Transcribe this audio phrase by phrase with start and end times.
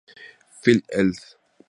[0.63, 1.13] Fl., ed.